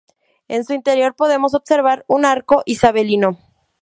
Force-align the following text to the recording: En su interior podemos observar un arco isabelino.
En 0.47 0.65
su 0.65 0.73
interior 0.73 1.13
podemos 1.15 1.53
observar 1.53 2.05
un 2.07 2.25
arco 2.25 2.63
isabelino. 2.65 3.37